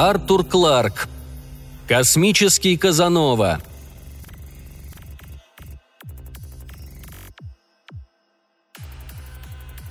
Артур 0.00 0.44
Кларк. 0.44 1.08
Космический 1.88 2.76
Казанова. 2.76 3.60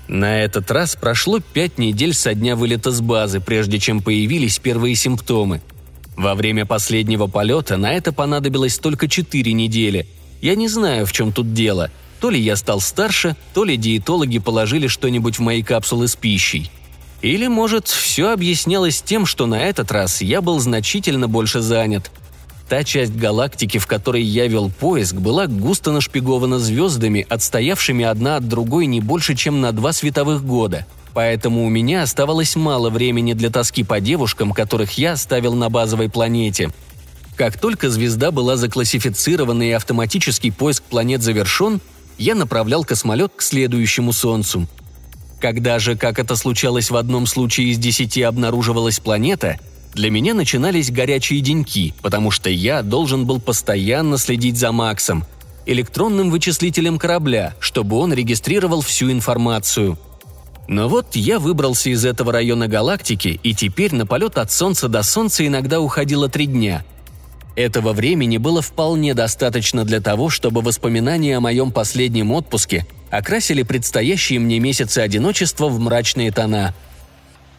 На 0.07 0.39
этот 0.43 0.71
раз 0.71 0.95
прошло 0.95 1.41
пять 1.41 1.77
недель 1.77 2.13
со 2.13 2.33
дня 2.33 2.55
вылета 2.55 2.91
с 2.91 3.01
базы, 3.01 3.41
прежде 3.41 3.79
чем 3.79 4.01
появились 4.01 4.59
первые 4.59 4.95
симптомы. 4.95 5.61
Во 6.15 6.35
время 6.35 6.65
последнего 6.65 7.27
полета 7.27 7.75
на 7.75 7.91
это 7.91 8.13
понадобилось 8.13 8.79
только 8.79 9.09
четыре 9.09 9.51
недели. 9.51 10.07
Я 10.41 10.55
не 10.55 10.69
знаю, 10.69 11.05
в 11.05 11.11
чем 11.11 11.33
тут 11.33 11.51
дело. 11.51 11.91
То 12.21 12.29
ли 12.29 12.39
я 12.39 12.55
стал 12.55 12.79
старше, 12.79 13.35
то 13.53 13.65
ли 13.65 13.75
диетологи 13.75 14.39
положили 14.39 14.87
что-нибудь 14.87 15.37
в 15.37 15.41
мои 15.41 15.63
капсулы 15.63 16.07
с 16.07 16.15
пищей. 16.15 16.71
Или, 17.21 17.47
может, 17.47 17.87
все 17.87 18.31
объяснялось 18.31 19.01
тем, 19.01 19.25
что 19.25 19.45
на 19.45 19.61
этот 19.61 19.91
раз 19.91 20.21
я 20.21 20.41
был 20.41 20.59
значительно 20.59 21.27
больше 21.27 21.61
занят– 21.61 22.11
Та 22.69 22.83
часть 22.83 23.15
галактики, 23.15 23.77
в 23.77 23.87
которой 23.87 24.21
я 24.21 24.47
вел 24.47 24.69
поиск, 24.69 25.15
была 25.15 25.47
густо 25.47 25.91
нашпигована 25.91 26.59
звездами, 26.59 27.25
отстоявшими 27.29 28.03
одна 28.03 28.35
от 28.37 28.47
другой 28.47 28.87
не 28.87 28.99
больше, 28.99 29.35
чем 29.35 29.61
на 29.61 29.71
два 29.71 29.93
световых 29.93 30.43
года. 30.43 30.85
Поэтому 31.13 31.65
у 31.65 31.69
меня 31.69 32.03
оставалось 32.03 32.57
мало 32.57 32.89
времени 32.89 33.33
для 33.33 33.49
тоски 33.49 33.83
по 33.83 34.01
девушкам, 34.01 34.51
которых 34.51 34.97
я 34.97 35.13
оставил 35.13 35.53
на 35.53 35.69
базовой 35.69 36.09
планете. 36.09 36.69
Как 37.37 37.57
только 37.59 37.89
звезда 37.89 38.31
была 38.31 38.57
заклассифицирована 38.57 39.63
и 39.63 39.71
автоматический 39.71 40.51
поиск 40.51 40.83
планет 40.83 41.21
завершен, 41.21 41.79
я 42.17 42.35
направлял 42.35 42.83
космолет 42.83 43.31
к 43.35 43.41
следующему 43.43 44.11
Солнцу. 44.11 44.67
Когда 45.39 45.79
же, 45.79 45.95
как 45.95 46.19
это 46.19 46.35
случалось 46.35 46.89
в 46.89 46.95
одном 46.95 47.27
случае 47.27 47.67
из 47.67 47.77
десяти, 47.77 48.21
обнаруживалась 48.21 48.99
планета– 48.99 49.59
для 49.97 50.11
меня 50.11 50.35
начинались 50.35 50.91
горячие 50.91 51.41
деньки, 51.41 51.91
потому 52.03 52.29
что 52.29 52.51
я 52.51 52.83
должен 52.83 53.25
был 53.25 53.39
постоянно 53.39 54.19
следить 54.19 54.55
за 54.55 54.71
Максом, 54.71 55.25
электронным 55.65 56.29
вычислителем 56.29 56.99
корабля, 56.99 57.55
чтобы 57.59 57.97
он 57.97 58.13
регистрировал 58.13 58.81
всю 58.81 59.11
информацию. 59.11 59.97
Но 60.67 60.87
вот 60.87 61.15
я 61.15 61.39
выбрался 61.39 61.89
из 61.89 62.05
этого 62.05 62.31
района 62.31 62.67
галактики, 62.67 63.39
и 63.41 63.55
теперь 63.55 63.95
на 63.95 64.05
полет 64.05 64.37
от 64.37 64.51
Солнца 64.51 64.87
до 64.87 65.01
Солнца 65.01 65.47
иногда 65.47 65.81
уходило 65.81 66.29
три 66.29 66.45
дня. 66.45 66.85
Этого 67.57 67.91
времени 67.91 68.37
было 68.37 68.61
вполне 68.61 69.13
достаточно 69.13 69.83
для 69.83 69.99
того, 69.99 70.29
чтобы 70.29 70.61
воспоминания 70.61 71.35
о 71.35 71.41
моем 71.41 71.71
последнем 71.71 72.31
отпуске 72.31 72.87
окрасили 73.09 73.63
предстоящие 73.63 74.39
мне 74.39 74.59
месяцы 74.59 74.99
одиночества 74.99 75.67
в 75.67 75.77
мрачные 75.77 76.31
тона– 76.31 76.73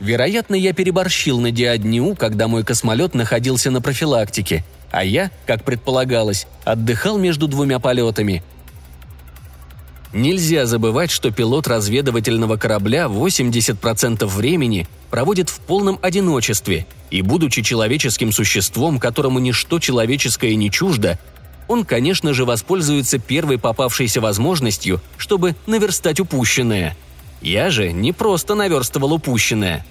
Вероятно, 0.00 0.54
я 0.54 0.72
переборщил 0.72 1.40
на 1.40 1.50
Диадню, 1.50 2.14
когда 2.14 2.46
мой 2.46 2.62
космолет 2.62 3.14
находился 3.14 3.70
на 3.70 3.80
профилактике, 3.80 4.64
а 4.90 5.04
я, 5.04 5.30
как 5.46 5.64
предполагалось, 5.64 6.46
отдыхал 6.64 7.18
между 7.18 7.48
двумя 7.48 7.78
полетами. 7.80 8.42
Нельзя 10.12 10.64
забывать, 10.66 11.10
что 11.10 11.30
пилот 11.30 11.68
разведывательного 11.68 12.56
корабля 12.56 13.06
80% 13.06 14.26
времени 14.26 14.88
проводит 15.10 15.50
в 15.50 15.60
полном 15.60 15.98
одиночестве, 16.00 16.86
и, 17.10 17.22
будучи 17.22 17.62
человеческим 17.62 18.32
существом, 18.32 18.98
которому 18.98 19.38
ничто 19.38 19.78
человеческое 19.78 20.54
не 20.54 20.70
чуждо, 20.70 21.18
он, 21.66 21.84
конечно 21.84 22.32
же, 22.32 22.46
воспользуется 22.46 23.18
первой 23.18 23.58
попавшейся 23.58 24.20
возможностью, 24.20 25.02
чтобы 25.18 25.54
наверстать 25.66 26.20
упущенное– 26.20 26.96
я 27.40 27.70
же 27.70 27.92
не 27.92 28.12
просто 28.12 28.54
наверстывал 28.54 29.12
упущенное. 29.14 29.84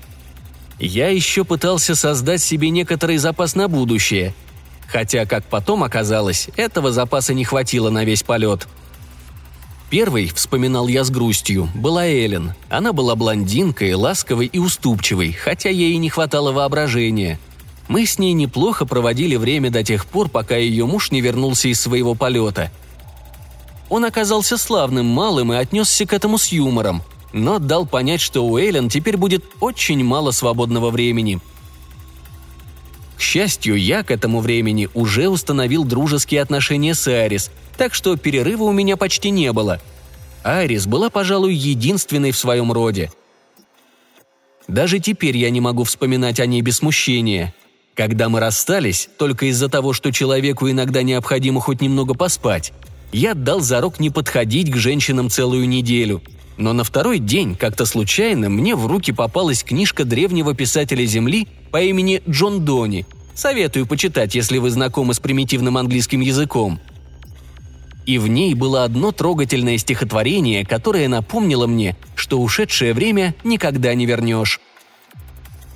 Я 0.80 1.09
еще 1.09 1.44
пытался 1.44 1.96
создать 1.96 2.41
себе 2.41 2.70
некоторый 2.70 3.18
запас 3.18 3.56
на 3.56 3.68
будущее. 3.68 4.34
Хотя, 4.88 5.25
как 5.25 5.46
потом 5.46 5.84
оказалось, 5.84 6.50
этого 6.56 6.91
запаса 6.91 7.34
не 7.34 7.46
хватило 7.46 7.90
на 7.90 8.03
весь 8.03 8.24
полет. 8.24 8.68
Первый, 9.90 10.28
вспоминал 10.34 10.88
я 10.88 11.03
с 11.03 11.09
грустью, 11.09 11.70
была 11.74 12.06
Эллен. 12.06 12.53
Она 12.70 12.92
была 12.92 13.16
блондинкой, 13.16 13.94
ласковой 13.94 14.48
и 14.48 14.59
уступчивой, 14.59 15.31
хотя 15.31 15.70
ей 15.70 15.94
и 15.94 15.98
не 15.98 16.09
хватало 16.09 16.52
воображения. 16.52 17.40
Мы 17.88 18.06
с 18.06 18.20
ней 18.20 18.34
неплохо 18.34 18.86
проводили 18.86 19.38
время 19.38 19.70
до 19.72 19.84
тех 19.84 20.06
пор, 20.06 20.28
пока 20.30 20.58
ее 20.58 20.86
муж 20.86 21.12
не 21.12 21.22
вернулся 21.22 21.70
из 21.70 21.80
своего 21.80 22.16
полета. 22.16 22.72
Он 23.90 24.03
оказался 24.03 24.58
славным 24.58 25.06
малым 25.06 25.53
и 25.53 25.56
отнесся 25.56 26.06
к 26.06 26.14
этому 26.14 26.38
с 26.38 26.47
юмором– 26.47 27.02
но 27.34 27.59
дал 27.59 27.86
понять, 27.86 28.22
что 28.22 28.46
у 28.46 28.58
Эйлен 28.58 28.90
теперь 28.90 29.18
будет 29.18 29.44
очень 29.59 30.03
мало 30.03 30.31
свободного 30.31 30.90
времени. 30.90 31.40
К 33.17 33.19
счастью, 33.19 33.75
я 33.75 34.03
к 34.03 34.11
этому 34.11 34.41
времени 34.41 34.89
уже 34.94 35.28
установил 35.28 35.83
дружеские 35.83 36.41
отношения 36.41 36.94
с 36.94 37.07
Айрис, 37.07 37.50
так 37.75 37.95
что 37.95 38.16
перерыва 38.16 38.63
у 38.63 38.72
меня 38.72 38.95
почти 38.95 39.31
не 39.31 39.51
было. 39.51 39.81
Айрис 40.44 40.85
была, 40.85 41.09
пожалуй, 41.09 41.53
единственной 41.55 42.31
в 42.31 42.38
своем 42.38 42.72
роде. 42.72 43.11
Даже 44.67 45.00
теперь 45.00 45.35
я 45.35 45.50
не 45.50 45.61
могу 45.61 45.83
вспоминать 45.83 46.39
о 46.39 46.45
ней 46.45 46.61
без 46.61 46.78
смущения. 46.78 47.55
Когда 47.95 48.29
мы 48.29 48.39
расстались, 48.39 49.09
только 49.17 49.47
из-за 49.47 49.67
того, 49.67 49.94
что 49.94 50.11
человеку 50.11 50.69
иногда 50.69 51.01
необходимо 51.01 51.59
хоть 51.59 51.81
немного 51.81 52.13
поспать, 52.13 52.72
я 53.11 53.34
дал 53.34 53.61
зарок 53.61 53.99
не 53.99 54.11
подходить 54.11 54.72
к 54.72 54.75
женщинам 54.75 55.31
целую 55.31 55.67
неделю– 55.67 56.22
но 56.57 56.73
на 56.73 56.84
второй 56.84 57.19
день, 57.19 57.56
как-то 57.56 57.85
случайно, 57.85 58.50
мне 58.50 58.75
в 58.75 58.88
руки 58.88 59.12
попалась 59.12 59.63
книжка 59.63 60.06
древнего 60.06 60.56
писателя 60.56 61.06
Земли 61.06 61.47
по 61.72 61.81
имени 61.81 62.22
Джон 62.28 62.66
Дони. 62.66 63.06
Советую 63.35 63.85
почитать, 63.85 64.34
если 64.34 64.57
вы 64.57 64.72
знакомы 64.72 65.13
с 65.13 65.19
примитивным 65.19 65.78
английским 65.78 66.22
языком. 66.22 66.79
И 68.07 68.17
в 68.17 68.28
ней 68.28 68.56
было 68.56 68.84
одно 68.84 69.12
трогательное 69.12 69.78
стихотворение, 69.78 70.66
которое 70.66 71.07
напомнило 71.07 71.67
мне, 71.67 71.96
что 72.16 72.41
ушедшее 72.41 72.94
время 72.94 73.35
никогда 73.44 73.94
не 73.94 74.07
вернешь. 74.07 74.59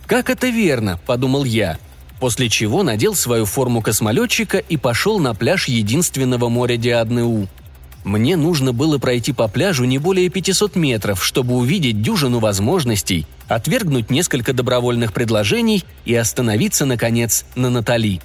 «Как 0.07 0.29
это 0.29 0.47
верно»,— 0.47 0.99
подумал 1.05 1.43
я, 1.43 1.77
после 2.19 2.49
чего 2.49 2.81
надел 2.83 3.13
свою 3.15 3.45
форму 3.45 3.81
космолетчика 3.81 4.57
и 4.57 4.77
пошел 4.77 5.19
на 5.19 5.35
пляж 5.35 5.67
единственного 5.67 6.49
моря 6.49 6.77
Диадны-У— 6.77 7.47
мне 8.03 8.35
нужно 8.35 8.73
было 8.73 8.97
пройти 8.97 9.31
по 9.31 9.47
пляжу 9.47 9.85
не 9.85 9.99
более 9.99 10.29
500 10.29 10.75
метров, 10.75 11.23
чтобы 11.23 11.55
увидеть 11.55 12.01
дюжину 12.01 12.39
возможностей, 12.39 13.27
отвергнуть 13.47 14.09
несколько 14.09 14.53
добровольных 14.53 15.13
предложений 15.13 15.85
и 16.05 16.15
остановиться, 16.15 16.85
наконец, 16.85 17.45
на 17.55 17.69
Натали. 17.69 18.19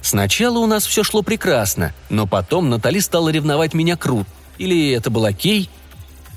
Сначала 0.00 0.58
у 0.58 0.66
нас 0.66 0.86
все 0.86 1.04
шло 1.04 1.22
прекрасно, 1.22 1.92
но 2.08 2.26
потом 2.26 2.70
Натали 2.70 3.00
стала 3.00 3.28
ревновать 3.28 3.74
меня 3.74 3.96
крут. 3.96 4.26
Или 4.56 4.92
это 4.92 5.10
был 5.10 5.26
окей? 5.26 5.68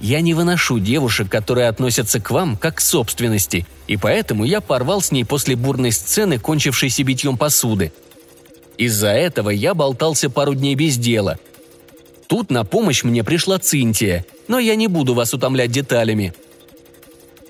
Я 0.01 0.19
не 0.19 0.33
выношу 0.33 0.79
девушек, 0.79 1.29
которые 1.29 1.69
относятся 1.69 2.19
к 2.19 2.31
вам 2.31 2.57
как 2.57 2.75
к 2.75 2.81
собственности, 2.81 3.65
и 3.87 3.95
поэтому 3.95 4.43
я 4.43 4.59
порвал 4.59 5.01
с 5.01 5.11
ней 5.11 5.23
после 5.23 5.55
бурной 5.55 5.93
сцены, 5.93 6.37
кончившейся 6.39 7.05
битьем 7.05 7.37
посуды. 7.37 7.93
Из-за 8.77 9.09
этого 9.09 9.49
я 9.51 9.73
болтался 9.73 10.29
пару 10.29 10.55
дней 10.55 10.75
без 10.75 10.97
дела– 10.97 11.37
Тут 12.33 12.49
на 12.49 12.63
помощь 12.63 13.03
мне 13.03 13.23
пришла 13.23 13.59
Цинтия, 13.59 14.25
но 14.47 14.57
я 14.57 14.73
не 14.73 14.87
буду 14.87 15.13
вас 15.13 15.35
утомлять 15.35 15.69
деталями. 15.69 16.33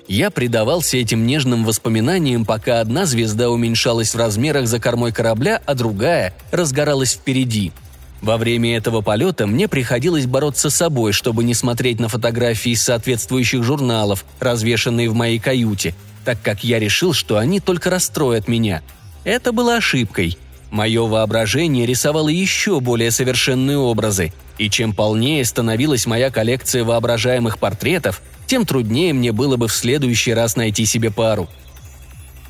Я 0.08 0.30
предавался 0.30 0.98
этим 0.98 1.26
нежным 1.26 1.64
воспоминаниям, 1.64 2.44
пока 2.44 2.80
одна 2.80 3.06
звезда 3.06 3.48
уменьшалась 3.48 4.14
в 4.14 4.18
размерах 4.18 4.66
за 4.66 4.78
кормой 4.80 5.10
корабля, 5.10 5.62
а 5.64 5.74
другая 5.74 6.34
разгоралась 6.50 7.14
впереди. 7.14 7.72
Во 8.20 8.36
время 8.36 8.76
этого 8.76 9.00
полета 9.00 9.46
мне 9.46 9.68
приходилось 9.68 10.26
бороться 10.26 10.68
с 10.68 10.76
собой, 10.76 11.12
чтобы 11.12 11.44
не 11.44 11.54
смотреть 11.54 11.98
на 11.98 12.10
фотографии 12.10 12.72
из 12.72 12.82
соответствующих 12.82 13.62
журналов, 13.62 14.26
развешанные 14.38 15.08
в 15.08 15.14
моей 15.14 15.38
каюте, 15.38 15.94
так 16.26 16.42
как 16.42 16.62
я 16.62 16.78
решил, 16.78 17.14
что 17.14 17.38
они 17.38 17.60
только 17.60 17.88
расстроят 17.88 18.48
меня. 18.48 18.82
Это 19.24 19.52
было 19.52 19.76
ошибкой. 19.76 20.36
Мое 20.74 21.06
воображение 21.06 21.86
рисовало 21.86 22.28
еще 22.30 22.80
более 22.80 23.12
совершенные 23.12 23.78
образы, 23.78 24.32
и 24.58 24.68
чем 24.68 24.92
полнее 24.92 25.44
становилась 25.44 26.04
моя 26.04 26.30
коллекция 26.30 26.82
воображаемых 26.82 27.60
портретов, 27.60 28.20
тем 28.48 28.66
труднее 28.66 29.12
мне 29.12 29.30
было 29.30 29.56
бы 29.56 29.68
в 29.68 29.72
следующий 29.72 30.34
раз 30.34 30.56
найти 30.56 30.84
себе 30.84 31.12
пару. 31.12 31.48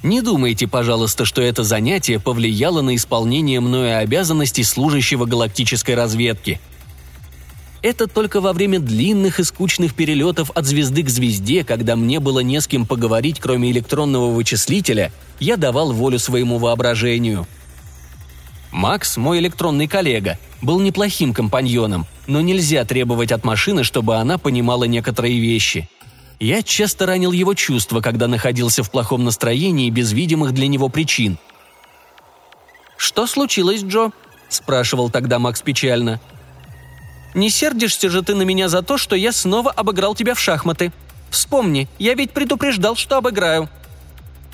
Не 0.02 0.22
думайте, 0.22 0.66
пожалуйста, 0.66 1.26
что 1.26 1.42
это 1.42 1.64
занятие 1.64 2.18
повлияло 2.18 2.80
на 2.80 2.96
исполнение 2.96 3.60
мною 3.60 3.98
обязанностей 3.98 4.64
служащего 4.64 5.26
галактической 5.26 5.94
разведки. 5.94 6.60
Это 7.82 8.06
только 8.06 8.40
во 8.40 8.54
время 8.54 8.78
длинных 8.78 9.38
и 9.38 9.44
скучных 9.44 9.92
перелетов 9.94 10.50
от 10.54 10.64
звезды 10.64 11.02
к 11.02 11.10
звезде, 11.10 11.62
когда 11.62 11.94
мне 11.94 12.20
было 12.20 12.40
не 12.40 12.58
с 12.58 12.66
кем 12.66 12.86
поговорить, 12.86 13.38
кроме 13.38 13.70
электронного 13.70 14.30
вычислителя, 14.30 15.12
я 15.40 15.58
давал 15.58 15.92
волю 15.92 16.18
своему 16.18 16.56
воображению– 16.56 17.46
Макс, 18.74 19.16
мой 19.16 19.38
электронный 19.38 19.86
коллега, 19.86 20.36
был 20.60 20.80
неплохим 20.80 21.32
компаньоном, 21.32 22.06
но 22.26 22.40
нельзя 22.40 22.84
требовать 22.84 23.30
от 23.30 23.44
машины, 23.44 23.84
чтобы 23.84 24.16
она 24.16 24.36
понимала 24.36 24.82
некоторые 24.82 25.38
вещи. 25.38 25.88
Я 26.40 26.60
часто 26.60 27.06
ранил 27.06 27.30
его 27.30 27.54
чувства, 27.54 28.00
когда 28.00 28.26
находился 28.26 28.82
в 28.82 28.90
плохом 28.90 29.22
настроении 29.22 29.90
без 29.90 30.12
видимых 30.12 30.52
для 30.52 30.66
него 30.66 30.88
причин. 30.88 31.38
«Что 32.96 33.28
случилось, 33.28 33.82
Джо?»– 33.84 34.10
спрашивал 34.48 35.08
тогда 35.08 35.38
Макс 35.38 35.62
печально. 35.62 36.20
«Не 37.32 37.50
сердишься 37.50 38.10
же 38.10 38.22
ты 38.22 38.34
на 38.34 38.42
меня 38.42 38.68
за 38.68 38.82
то, 38.82 38.98
что 38.98 39.14
я 39.14 39.30
снова 39.30 39.70
обыграл 39.70 40.16
тебя 40.16 40.34
в 40.34 40.40
шахматы? 40.40 40.92
Вспомни, 41.30 41.86
я 42.00 42.14
ведь 42.14 42.32
предупреждал, 42.32 42.96
что 42.96 43.18
обыграю». 43.18 43.68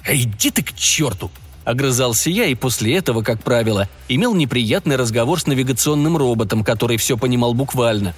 «А 0.06 0.14
иди 0.14 0.50
ты 0.50 0.62
к 0.62 0.74
черту!» 0.74 1.30
Огрызался 1.70 2.30
я 2.30 2.46
и 2.46 2.56
после 2.56 2.96
этого, 2.96 3.22
как 3.22 3.44
правило, 3.44 3.88
имел 4.08 4.34
неприятный 4.34 4.96
разговор 4.96 5.38
с 5.38 5.46
навигационным 5.46 6.16
роботом, 6.16 6.64
который 6.64 6.96
все 6.96 7.16
понимал 7.16 7.54
буквально. 7.54 8.12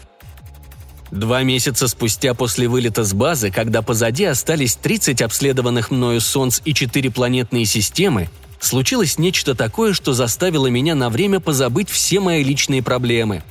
Два 1.11 1.43
месяца 1.43 1.87
спустя 1.87 2.33
после 2.33 2.67
вылета 2.67 3.05
с 3.05 3.13
базы, 3.13 3.51
когда 3.51 3.83
позади 3.83 4.25
остались 4.25 4.77
30 4.77 5.21
обследованных 5.21 5.91
мною 5.91 6.23
Солнц 6.23 6.63
и 6.65 6.73
4 6.73 7.11
планетные 7.11 7.67
системы, 7.67 8.31
случилось 8.59 9.19
нечто 9.19 9.55
такое, 9.55 9.93
что 9.93 10.15
заставило 10.15 10.69
меня 10.69 10.95
на 10.95 11.11
время 11.11 11.39
позабыть 11.39 11.91
все 11.91 12.21
мои 12.21 12.43
личные 12.43 12.83
проблемы. 12.83 13.43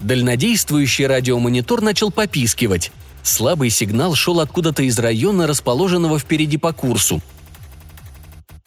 Дальнодействующий 0.00 1.06
радиомонитор 1.06 1.80
начал 1.80 2.10
попискивать. 2.10 2.92
Слабый 3.22 3.70
сигнал 3.70 4.14
шел 4.14 4.38
откуда-то 4.38 4.82
из 4.82 4.98
района, 4.98 5.46
расположенного 5.46 6.18
впереди 6.18 6.58
по 6.58 6.74
курсу. 6.74 7.22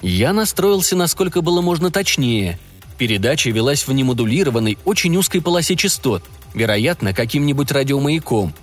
Я 0.01 0.33
настроился 0.33 0.95
насколько 0.95 1.41
было 1.41 1.61
можно 1.61 1.91
точнее. 1.91 2.59
Передача 2.97 3.49
велась 3.49 3.87
в 3.87 3.91
немодулированной, 3.91 4.77
очень 4.85 5.15
узкой 5.17 5.41
полосе 5.41 5.75
частот, 5.75 6.23
вероятно, 6.53 7.13
каким-нибудь 7.13 7.71
радиомаяком. 7.71 8.53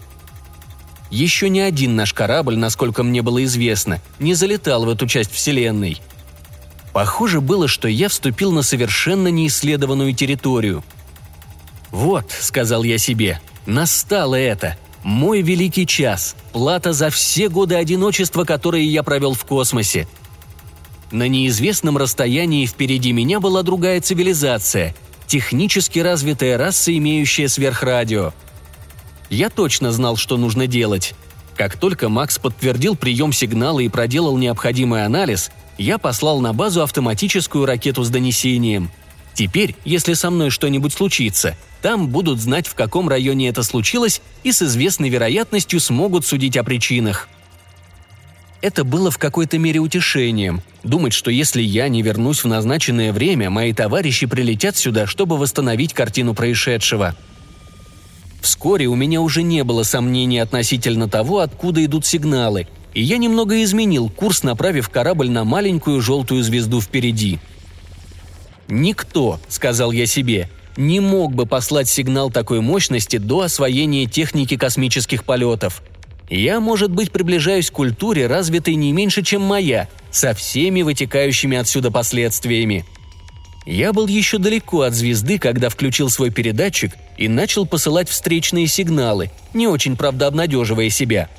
Еще 1.11 1.51
ни 1.51 1.61
один 1.61 1.97
наш 1.97 2.15
корабль, 2.15 2.57
насколько 2.57 3.03
мне 3.03 3.21
было 3.21 3.45
известно, 3.45 4.01
не 4.19 4.35
залетал 4.35 4.85
в 4.87 4.89
эту 4.89 5.07
часть 5.07 5.33
Вселенной– 5.33 6.01
Похоже 6.93 7.41
было, 7.41 7.69
что 7.69 7.89
я 7.89 8.09
вступил 8.09 8.53
на 8.53 8.63
совершенно 8.63 9.29
неисследованную 9.29 10.13
территорию. 10.15 10.85
«Вот»,— 11.91 12.31
сказал 12.41 12.83
я 12.83 12.99
себе,— 12.99 13.41
«настало 13.67 14.35
это. 14.35 14.77
Мой 15.03 15.43
великий 15.43 15.87
час. 15.87 16.37
Плата 16.53 16.93
за 16.93 17.11
все 17.11 17.49
годы 17.49 17.75
одиночества, 17.77 18.45
которые 18.45 18.87
я 18.87 19.03
провел 19.03 19.35
в 19.35 19.45
космосе». 19.45 20.07
На 21.13 21.29
неизвестном 21.29 21.99
расстоянии 21.99 22.65
впереди 22.65 23.13
меня 23.13 23.39
была 23.39 23.63
другая 23.63 24.01
цивилизация, 24.01 24.95
технически 25.27 25.99
развитая 25.99 26.57
раса, 26.57 26.97
имеющая 26.97 27.49
сверхрадио. 27.49 28.33
Я 29.29 29.51
точно 29.51 29.93
знал, 29.93 30.17
что 30.17 30.39
нужно 30.39 30.67
делать. 30.67 31.15
Как 31.55 31.77
только 31.77 32.09
Макс 32.09 32.39
подтвердил 32.39 32.97
прием 32.97 33.31
сигнала 33.35 33.81
и 33.81 33.91
проделал 33.91 34.39
необходимый 34.39 35.05
анализ, 35.05 35.51
я 35.77 35.99
послал 35.99 36.41
на 36.41 36.55
базу 36.55 36.83
автоматическую 36.83 37.67
ракету 37.67 38.05
с 38.05 38.09
донесением. 38.09 38.91
Теперь, 39.35 39.77
если 39.85 40.15
со 40.15 40.31
мной 40.31 40.49
что-нибудь 40.49 40.95
случится, 40.95 41.57
там 41.83 42.09
будут 42.09 42.41
знать, 42.41 42.67
в 42.67 42.75
каком 42.75 43.09
районе 43.11 43.51
это 43.51 43.63
случилось, 43.63 44.23
и 44.45 44.53
с 44.53 44.63
известной 44.63 45.11
вероятностью 45.11 45.79
смогут 45.79 46.25
судить 46.25 46.57
о 46.57 46.65
причинах. 46.65 47.29
Это 48.63 48.85
было 48.85 49.11
в 49.11 49.19
какой-то 49.19 49.59
мере 49.59 49.81
утешением. 49.81 50.63
Думать, 50.83 51.13
что 51.13 51.31
если 51.31 51.61
я 51.61 51.89
не 51.89 52.01
вернусь 52.01 52.45
в 52.45 52.49
назначенное 52.49 53.13
время, 53.13 53.51
мои 53.51 53.75
товарищи 53.75 54.27
прилетят 54.27 54.77
сюда, 54.77 55.07
чтобы 55.07 55.37
восстановить 55.37 55.93
картину 55.93 56.33
происшедшего. 56.33 57.15
Вскоре 58.41 58.87
у 58.87 58.95
меня 58.95 59.21
уже 59.21 59.43
не 59.43 59.63
было 59.63 59.83
сомнений 59.83 60.39
относительно 60.39 61.09
того, 61.09 61.41
откуда 61.41 61.85
идут 61.85 62.07
сигналы– 62.07 62.67
и 62.95 63.03
я 63.03 63.19
немного 63.19 63.63
изменил 63.63 64.09
курс, 64.09 64.43
направив 64.43 64.89
корабль 64.89 65.31
на 65.31 65.45
маленькую 65.45 66.01
желтую 66.01 66.43
звезду 66.43 66.81
впереди. 66.81 67.39
«Никто»,— 68.69 69.41
сказал 69.49 69.93
я 69.93 70.07
себе,— 70.07 70.51
«не 70.77 71.01
мог 71.01 71.35
бы 71.35 71.47
послать 71.47 71.89
сигнал 71.89 72.31
такой 72.31 72.61
мощности 72.61 73.19
до 73.19 73.43
освоения 73.43 74.07
техники 74.07 74.57
космических 74.57 75.25
полетов. 75.25 75.83
Я, 76.29 76.61
может 76.61 76.91
быть, 76.91 77.13
приближаюсь 77.13 77.71
к 77.71 77.75
культуре, 77.75 78.27
развитой 78.27 78.75
не 78.75 78.93
меньше, 78.93 79.23
чем 79.23 79.43
моя, 79.43 79.89
со 80.11 80.35
всеми 80.35 80.83
вытекающими 80.83 81.57
отсюда 81.57 81.91
последствиями». 81.91 82.85
Я 83.65 83.93
был 83.93 84.09
еще 84.09 84.39
далеко 84.39 84.83
от 84.83 84.93
звезды, 84.93 85.39
когда 85.39 85.69
включил 85.69 86.11
свой 86.11 86.31
передатчик 86.31 86.95
и 87.17 87.29
начал 87.29 87.65
посылать 87.65 88.09
встречные 88.09 88.67
сигналы, 88.67 89.31
не 89.55 89.69
очень, 89.69 89.97
правда, 89.97 90.27
обнадеживая 90.27 90.91
себя— 90.91 91.29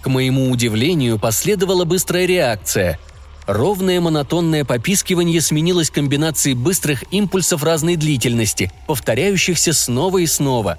к 0.00 0.08
моему 0.08 0.50
удивлению, 0.50 1.18
последовала 1.18 1.84
быстрая 1.84 2.24
реакция. 2.24 2.98
Ровное 3.46 4.00
монотонное 4.00 4.64
попискивание 4.64 5.40
сменилось 5.40 5.90
комбинацией 5.90 6.54
быстрых 6.54 7.04
импульсов 7.12 7.62
разной 7.62 7.96
длительности, 7.96 8.72
повторяющихся 8.86 9.72
снова 9.72 10.18
и 10.18 10.26
снова. 10.26 10.78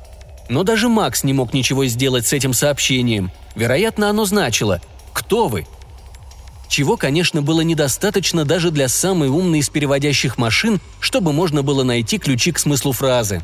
Но 0.51 0.61
даже 0.61 0.87
Макс 0.87 1.23
не 1.23 1.33
мог 1.33 1.53
ничего 1.53 1.85
сделать 1.85 2.27
с 2.27 2.33
этим 2.33 2.53
сообщением. 2.53 3.31
Вероятно, 3.55 4.09
оно 4.09 4.25
значило 4.25 4.81
«Кто 5.13 5.47
вы?». 5.47 5.65
Чего, 6.69 6.95
конечно, 6.95 7.41
было 7.41 7.61
недостаточно 7.61 8.45
даже 8.45 8.69
для 8.69 8.87
самой 8.87 9.29
умной 9.29 9.59
из 9.59 9.69
переводящих 9.69 10.37
машин, 10.37 10.79
чтобы 10.99 11.33
можно 11.33 11.63
было 11.63 11.83
найти 11.83 12.19
ключи 12.19 12.51
к 12.51 12.59
смыслу 12.59 12.91
фразы. 12.91 13.41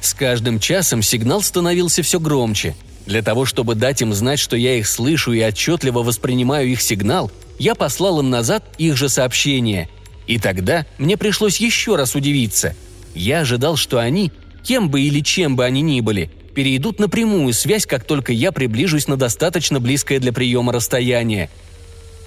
С 0.00 0.14
каждым 0.14 0.60
часом 0.60 1.02
сигнал 1.02 1.42
становился 1.42 2.02
все 2.02 2.20
громче– 2.20 2.76
для 3.06 3.22
того, 3.22 3.44
чтобы 3.44 3.76
дать 3.76 4.02
им 4.02 4.12
знать, 4.12 4.40
что 4.40 4.56
я 4.56 4.74
их 4.74 4.88
слышу 4.88 5.32
и 5.32 5.40
отчетливо 5.40 6.02
воспринимаю 6.02 6.68
их 6.68 6.82
сигнал, 6.82 7.30
я 7.58 7.74
послал 7.74 8.20
им 8.20 8.30
назад 8.30 8.64
их 8.78 8.96
же 8.96 9.08
сообщение. 9.08 9.88
И 10.26 10.38
тогда 10.38 10.84
мне 10.98 11.16
пришлось 11.16 11.58
еще 11.58 11.94
раз 11.94 12.16
удивиться. 12.16 12.74
Я 13.14 13.40
ожидал, 13.40 13.76
что 13.76 13.98
они, 13.98 14.32
кем 14.66 14.90
бы 14.90 15.00
или 15.00 15.20
чем 15.20 15.54
бы 15.54 15.64
они 15.64 15.80
ни 15.80 16.00
были, 16.00 16.30
перейдут 16.54 16.98
на 16.98 17.08
прямую 17.08 17.52
связь, 17.52 17.86
как 17.86 18.04
только 18.04 18.32
я 18.32 18.50
приближусь 18.50 19.06
на 19.06 19.16
достаточно 19.16 19.78
близкое 19.78 20.18
для 20.18 20.32
приема 20.32 20.72
расстояние. 20.72 21.50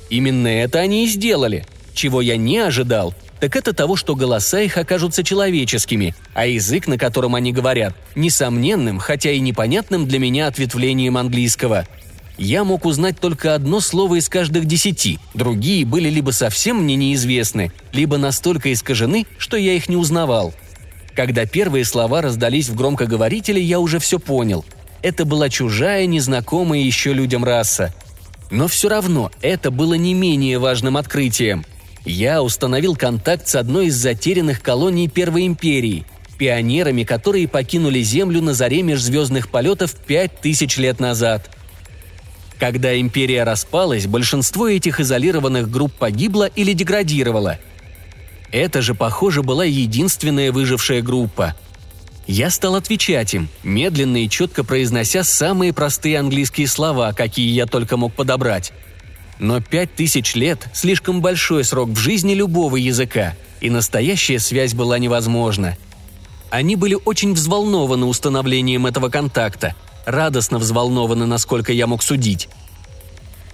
Именно 0.09 0.47
это 0.47 0.79
они 0.79 1.05
и 1.05 1.07
сделали. 1.07 1.65
Чего 1.93 2.21
я 2.21 2.37
не 2.37 2.59
ожидал, 2.59 3.13
так 3.41 3.55
это 3.55 3.73
того, 3.73 3.95
что 3.97 4.15
голоса 4.15 4.61
их 4.61 4.77
окажутся 4.77 5.23
человеческими, 5.23 6.15
а 6.33 6.45
язык, 6.45 6.87
на 6.87 6.97
котором 6.97 7.35
они 7.35 7.51
говорят, 7.51 7.93
несомненным, 8.15 8.99
хотя 8.99 9.31
и 9.31 9.39
непонятным 9.39 10.07
для 10.07 10.19
меня 10.19 10.47
ответвлением 10.47 11.17
английского. 11.17 11.87
Я 12.37 12.63
мог 12.63 12.85
узнать 12.85 13.19
только 13.19 13.53
одно 13.53 13.81
слово 13.81 14.19
из 14.19 14.29
каждых 14.29 14.63
десяти, 14.63 15.19
другие 15.33 15.85
были 15.85 16.09
либо 16.09 16.31
совсем 16.31 16.83
мне 16.83 16.95
неизвестны, 16.95 17.73
либо 17.91 18.17
настолько 18.17 18.71
искажены, 18.71 19.25
что 19.37 19.57
я 19.57 19.73
их 19.73 19.89
не 19.89 19.97
узнавал. 19.97 20.53
Когда 21.19 21.45
первые 21.45 21.83
слова 21.83 22.21
раздались 22.21 22.69
в 22.69 22.75
громкоговорителе, 22.75 23.61
я 23.61 23.81
уже 23.81 23.99
все 23.99 24.19
понял. 24.19 24.63
Это 25.01 25.25
была 25.25 25.49
чужая, 25.49 26.05
незнакомая 26.05 26.79
еще 26.79 27.11
людям 27.11 27.43
раса. 27.43 27.93
Но 28.51 28.69
все 28.69 28.87
равно 28.87 29.29
это 29.41 29.69
было 29.69 29.95
не 29.95 30.13
менее 30.13 30.59
важным 30.59 30.95
открытием– 30.95 31.65
я 32.05 32.41
установил 32.41 32.95
контакт 32.95 33.49
с 33.49 33.55
одной 33.55 33.87
из 33.87 33.95
затерянных 33.95 34.61
колоний 34.61 35.09
Первой 35.09 35.45
империи, 35.45 36.05
пионерами, 36.37 37.03
которые 37.03 37.49
покинули 37.49 37.99
Землю 38.01 38.41
на 38.41 38.53
заре 38.53 38.81
межзвездных 38.81 39.49
полетов 39.49 39.95
пять 39.95 40.39
тысяч 40.39 40.77
лет 40.77 41.01
назад. 41.01 41.51
Когда 42.57 42.97
империя 42.97 43.43
распалась, 43.43 44.07
большинство 44.07 44.69
этих 44.69 45.01
изолированных 45.01 45.69
групп 45.69 45.91
погибло 45.91 46.45
или 46.45 46.71
деградировало. 46.71 47.59
Это 48.51 48.81
же, 48.81 48.95
похоже, 48.95 49.43
была 49.43 49.65
единственная 49.65 50.51
выжившая 50.51 51.01
группа. 51.01 51.55
Я 52.27 52.49
стал 52.49 52.75
отвечать 52.75 53.33
им, 53.33 53.49
медленно 53.63 54.23
и 54.23 54.29
четко 54.29 54.63
произнося 54.63 55.23
самые 55.23 55.73
простые 55.73 56.19
английские 56.19 56.67
слова, 56.67 57.11
какие 57.13 57.49
я 57.51 57.65
только 57.65 57.97
мог 57.97 58.13
подобрать– 58.13 58.71
но 59.39 59.61
пять 59.61 59.95
тысяч 59.95 60.35
лет– 60.35 60.67
слишком 60.73 61.21
большой 61.21 61.63
срок 61.63 61.89
в 61.89 61.97
жизни 61.97 62.33
любого 62.33 62.75
языка, 62.75 63.35
и 63.61 63.69
настоящая 63.69 64.37
связь 64.39 64.73
была 64.73 64.99
невозможна. 64.99 65.77
Они 66.49 66.75
были 66.75 66.97
очень 67.05 67.33
взволнованы 67.33 68.05
установлением 68.05 68.85
этого 68.85 69.09
контакта, 69.09 69.75
радостно 70.05 70.59
взволнованы, 70.59 71.25
насколько 71.25 71.71
я 71.71 71.87
мог 71.87 72.03
судить. 72.03 72.49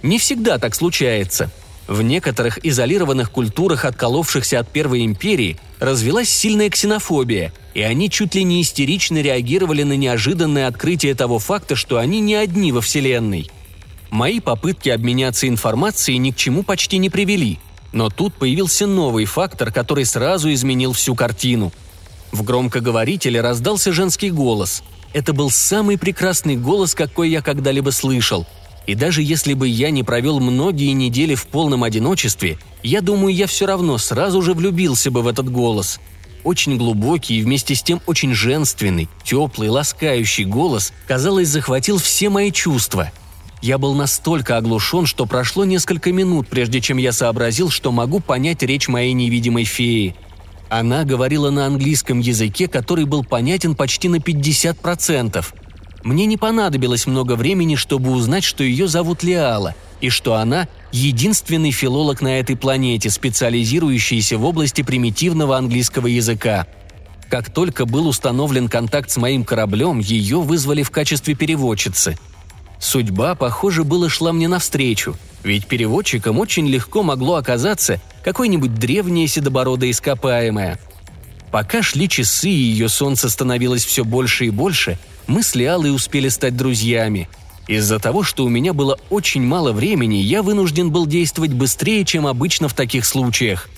Не 0.02 0.18
всегда 0.18 0.58
так 0.58 0.74
случается. 0.74 1.50
В 1.86 2.02
некоторых 2.02 2.64
изолированных 2.64 3.30
культурах, 3.30 3.84
отколовшихся 3.84 4.58
от 4.58 4.68
Первой 4.68 5.04
империи, 5.04 5.58
развелась 5.78 6.28
сильная 6.28 6.68
ксенофобия, 6.68 7.52
и 7.74 7.82
они 7.82 8.10
чуть 8.10 8.34
ли 8.34 8.42
не 8.42 8.62
истерично 8.62 9.20
реагировали 9.22 9.82
на 9.84 9.96
неожиданное 9.96 10.66
открытие 10.66 11.14
того 11.14 11.38
факта, 11.38 11.76
что 11.76 11.98
они 11.98 12.20
не 12.20 12.34
одни 12.34 12.72
во 12.72 12.80
Вселенной– 12.80 13.50
Мои 14.10 14.40
попытки 14.40 14.88
обменяться 14.88 15.48
информацией 15.48 16.18
ни 16.18 16.30
к 16.30 16.36
чему 16.36 16.62
почти 16.62 16.98
не 16.98 17.10
привели. 17.10 17.58
Но 17.92 18.08
тут 18.08 18.34
появился 18.34 18.86
новый 18.86 19.24
фактор, 19.24 19.72
который 19.72 20.04
сразу 20.04 20.52
изменил 20.52 20.92
всю 20.92 21.14
картину. 21.14 21.72
В 22.32 22.42
громкоговорителе 22.42 23.40
раздался 23.40 23.92
женский 23.92 24.30
голос. 24.30 24.82
Это 25.12 25.32
был 25.32 25.50
самый 25.50 25.96
прекрасный 25.96 26.56
голос, 26.56 26.94
какой 26.94 27.30
я 27.30 27.40
когда-либо 27.40 27.90
слышал. 27.90 28.46
И 28.86 28.94
даже 28.94 29.22
если 29.22 29.54
бы 29.54 29.66
я 29.68 29.90
не 29.90 30.02
провел 30.02 30.38
многие 30.40 30.92
недели 30.92 31.34
в 31.34 31.46
полном 31.46 31.82
одиночестве, 31.82 32.58
я 32.82 33.00
думаю, 33.00 33.34
я 33.34 33.46
все 33.46 33.66
равно 33.66 33.98
сразу 33.98 34.42
же 34.42 34.54
влюбился 34.54 35.10
бы 35.10 35.22
в 35.22 35.28
этот 35.28 35.50
голос. 35.50 36.00
Очень 36.44 36.76
глубокий 36.76 37.38
и 37.38 37.42
вместе 37.42 37.74
с 37.74 37.82
тем 37.82 38.00
очень 38.06 38.32
женственный, 38.32 39.08
теплый, 39.24 39.68
ласкающий 39.68 40.44
голос, 40.44 40.92
казалось, 41.08 41.48
захватил 41.48 41.98
все 41.98 42.30
мои 42.30 42.52
чувства. 42.52 43.10
Я 43.60 43.78
был 43.78 43.94
настолько 43.94 44.56
оглушен, 44.56 45.06
что 45.06 45.26
прошло 45.26 45.64
несколько 45.64 46.12
минут, 46.12 46.46
прежде 46.46 46.80
чем 46.80 46.98
я 46.98 47.10
сообразил, 47.10 47.70
что 47.70 47.90
могу 47.90 48.20
понять 48.20 48.62
речь 48.62 48.86
моей 48.86 49.12
невидимой 49.12 49.64
феи. 49.64 50.14
Она 50.68 51.04
говорила 51.04 51.50
на 51.50 51.66
английском 51.66 52.20
языке, 52.20 52.68
который 52.68 53.06
был 53.06 53.24
понятен 53.24 53.74
почти 53.74 54.08
на 54.08 54.16
50%. 54.16 55.44
Мне 56.06 56.26
не 56.26 56.36
понадобилось 56.36 57.08
много 57.08 57.34
времени, 57.34 57.74
чтобы 57.74 58.12
узнать, 58.12 58.44
что 58.44 58.62
ее 58.62 58.86
зовут 58.86 59.24
Лиала, 59.24 59.74
и 60.00 60.08
что 60.08 60.36
она– 60.36 60.68
единственный 60.92 61.72
филолог 61.72 62.20
на 62.20 62.38
этой 62.38 62.56
планете, 62.56 63.10
специализирующийся 63.10 64.38
в 64.38 64.44
области 64.44 64.82
примитивного 64.82 65.56
английского 65.56 66.06
языка. 66.06 66.68
Как 67.28 67.52
только 67.52 67.86
был 67.86 68.06
установлен 68.06 68.68
контакт 68.68 69.10
с 69.10 69.16
моим 69.16 69.42
кораблем, 69.42 69.98
ее 69.98 70.40
вызвали 70.40 70.84
в 70.84 70.92
качестве 70.92 71.34
переводчицы. 71.34 72.16
Судьба, 72.78 73.34
похоже, 73.34 73.82
была 73.82 74.08
шла 74.08 74.32
мне 74.32 74.46
навстречу, 74.46 75.16
ведь 75.42 75.66
переводчиком 75.66 76.38
очень 76.38 76.68
легко 76.68 77.02
могло 77.02 77.34
оказаться 77.34 78.00
какое-нибудь 78.22 78.74
древнее 78.74 79.26
седобородое 79.26 79.90
ископаемое. 79.90 80.78
Пока 81.50 81.82
шли 81.82 82.08
часы 82.08 82.48
и 82.48 82.52
ее 82.52 82.88
солнце 82.88 83.28
становилось 83.28 83.84
все 83.84 84.04
больше 84.04 84.46
и 84.46 84.50
больше– 84.50 85.00
мы 85.26 85.42
с 85.42 85.54
Лиалой 85.54 85.94
успели 85.94 86.28
стать 86.28 86.56
друзьями. 86.56 87.28
Из-за 87.66 87.98
того, 87.98 88.22
что 88.22 88.44
у 88.44 88.48
меня 88.48 88.72
было 88.72 88.98
очень 89.10 89.42
мало 89.42 89.72
времени, 89.72 90.16
я 90.16 90.42
вынужден 90.42 90.90
был 90.90 91.06
действовать 91.06 91.52
быстрее, 91.52 92.04
чем 92.04 92.26
обычно 92.26 92.68
в 92.68 92.74
таких 92.74 93.04
случаях. 93.04 93.68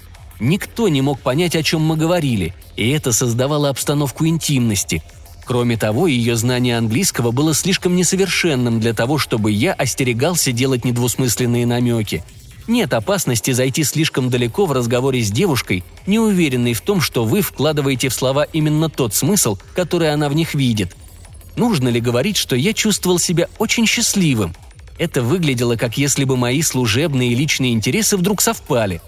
Никто 0.41 0.89
не 0.89 1.01
мог 1.01 1.21
понять, 1.21 1.57
о 1.57 1.63
чем 1.63 1.81
мы 1.81 1.97
говорили, 1.97 2.55
и 2.77 2.91
это 2.91 3.13
создавало 3.13 3.71
обстановку 3.71 4.27
интимности. 4.27 5.03
Кроме 5.47 5.79
того, 5.79 6.07
ее 6.07 6.37
знание 6.37 6.77
английского 6.77 7.31
было 7.31 7.55
слишком 7.55 7.97
несовершенным 7.97 8.79
для 8.79 8.93
того, 8.93 9.17
чтобы 9.17 9.51
я 9.51 9.73
остерегался 9.73 10.53
делать 10.53 10.85
недвусмысленные 10.85 11.67
намеки. 11.67 12.23
Нет 12.67 12.93
опасности 12.93 13.53
зайти 13.53 13.83
слишком 13.83 14.29
далеко 14.29 14.67
в 14.67 14.73
разговоре 14.73 15.23
с 15.23 15.31
девушкой, 15.31 15.83
не 16.07 16.19
уверенной 16.19 16.75
в 16.75 16.83
том, 16.83 17.01
что 17.01 17.25
вы 17.25 17.41
вкладываете 17.41 18.11
в 18.11 18.15
слова 18.15 18.45
именно 18.45 18.91
тот 18.91 19.15
смысл, 19.15 19.57
который 19.75 20.13
она 20.13 20.29
в 20.29 20.35
них 20.35 20.55
видит– 20.55 20.95
Нужно 21.59 21.89
ли 21.89 22.01
говорить, 22.01 22.37
что 22.37 22.55
я 22.55 22.73
чувствовал 22.73 23.19
себя 23.19 23.49
очень 23.59 23.85
счастливым? 23.85 24.55
Это 24.97 25.23
выглядело, 25.23 25.75
как 25.75 25.99
если 25.99 26.23
бы 26.23 26.37
мои 26.37 26.63
служебные 26.63 27.33
и 27.33 27.35
личные 27.35 27.73
интересы 27.73 28.17
вдруг 28.17 28.41
совпали. 28.41 29.03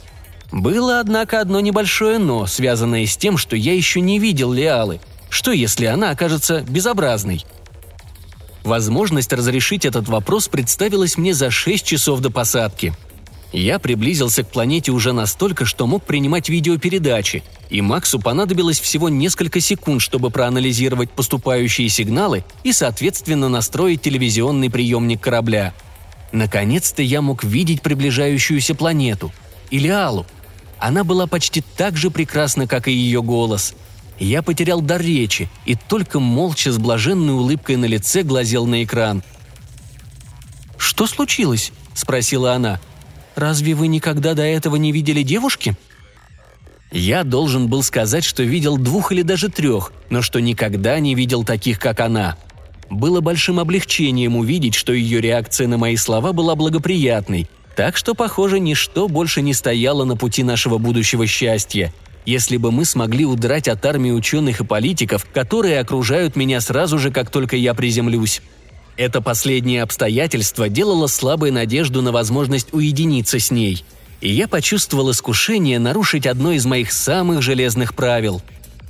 Было, 0.51 0.99
однако, 0.99 1.41
одно 1.41 1.61
небольшое 1.61 2.19
«но», 2.19 2.49
связанное 2.49 3.07
с 3.07 3.17
тем, 3.17 3.39
что 3.39 3.55
я 3.55 3.73
еще 3.73 4.01
не 4.01 4.19
видел 4.19 4.53
Лиалы. 4.53 5.01
Что, 5.29 5.53
если 5.53 5.87
она 5.87 6.11
окажется 6.11 6.63
безобразной? 6.63 7.47
Возможность 8.65 9.33
разрешить 9.33 9.85
этот 9.85 10.09
вопрос 10.09 10.49
представилась 10.49 11.17
мне 11.17 11.35
за 11.35 11.53
6 11.53 11.85
часов 11.85 12.19
до 12.19 12.31
посадки– 12.31 12.93
я 13.53 13.81
приблизился 13.81 14.45
к 14.45 14.49
планете 14.49 14.93
уже 14.93 15.13
настолько, 15.13 15.65
что 15.65 15.87
мог 15.87 16.05
принимать 16.05 16.49
видеопередачи, 16.49 17.43
и 17.69 17.81
Максу 17.81 18.21
понадобилось 18.21 18.79
всего 18.79 19.09
несколько 19.09 19.61
секунд, 19.61 20.03
чтобы 20.03 20.31
проанализировать 20.31 21.11
поступающие 21.11 21.89
сигналы 21.89 22.45
и, 22.63 22.73
соответственно, 22.73 23.49
настроить 23.49 24.03
телевизионный 24.03 24.71
приемник 24.71 25.21
корабля. 25.21 25.75
Наконец-то 26.31 27.03
я 27.03 27.23
мог 27.23 27.43
видеть 27.43 27.83
приближающуюся 27.83 28.77
планету. 28.77 29.33
Илиалу. 29.71 30.27
Она 30.79 31.03
была 31.03 31.27
почти 31.27 31.63
так 31.77 31.97
же 31.97 32.11
прекрасна, 32.11 32.69
как 32.69 32.87
и 32.87 32.93
ее 32.93 33.21
голос. 33.21 33.75
Я 34.21 34.43
потерял 34.43 34.81
дар 34.81 35.01
речи 35.01 35.49
и 35.65 35.75
только 35.75 36.21
молча 36.21 36.71
с 36.71 36.79
блаженной 36.79 37.35
улыбкой 37.35 37.77
на 37.77 37.87
лице 37.87 38.23
глазел 38.23 38.67
на 38.67 38.85
экран. 38.85 39.25
«Что 40.79 41.07
случилось?»– 41.07 41.73
спросила 41.95 42.53
она– 42.53 42.81
Разве 43.41 43.73
вы 43.73 43.89
никогда 43.89 44.35
до 44.35 44.43
этого 44.43 44.77
не 44.77 44.93
видели 44.93 45.23
девушки?» 45.23 45.75
Я 46.93 47.25
должен 47.25 47.69
был 47.69 47.83
сказать, 47.83 48.23
что 48.23 48.43
видел 48.43 48.77
двух 48.77 49.13
или 49.13 49.23
даже 49.23 49.49
трех, 49.49 49.93
но 50.11 50.21
что 50.21 50.41
никогда 50.41 50.99
не 50.99 51.15
видел 51.15 51.43
таких, 51.43 51.79
как 51.79 52.01
она. 52.01 52.37
Было 52.91 53.23
большим 53.23 53.59
облегчением 53.59 54.37
увидеть, 54.37 54.75
что 54.75 54.93
ее 54.93 55.23
реакция 55.23 55.69
на 55.69 55.79
мои 55.79 55.97
слова 55.97 56.35
была 56.35 56.55
благоприятной, 56.55 57.49
так 57.77 57.97
что, 57.97 58.15
похоже, 58.15 58.61
ничто 58.61 59.09
больше 59.09 59.41
не 59.41 59.55
стояло 59.55 60.05
на 60.05 60.17
пути 60.17 60.43
нашего 60.43 60.77
будущего 60.77 61.27
счастья. 61.27 61.95
Если 62.27 62.59
бы 62.59 62.71
мы 62.71 62.85
смогли 62.85 63.25
удрать 63.25 63.69
от 63.69 63.87
армии 63.87 64.11
ученых 64.11 64.61
и 64.61 64.67
политиков, 64.67 65.25
которые 65.33 65.81
окружают 65.81 66.37
меня 66.37 66.61
сразу 66.61 66.99
же, 66.99 67.11
как 67.11 67.31
только 67.31 67.57
я 67.57 67.73
приземлюсь. 67.73 68.43
Это 69.01 69.23
последнее 69.23 69.83
обстоятельство 69.83 70.69
делало 70.69 71.07
слабой 71.07 71.51
надежду 71.51 72.03
на 72.03 72.13
возможность 72.13 72.75
уединиться 72.75 73.39
с 73.39 73.51
ней. 73.51 73.83
И 74.21 74.31
я 74.31 74.47
почувствовал 74.47 75.11
искушение 75.11 75.79
нарушить 75.79 76.27
одно 76.27 76.53
из 76.53 76.67
моих 76.67 76.93
самых 76.93 77.41
железных 77.41 77.95
правил. 77.95 78.43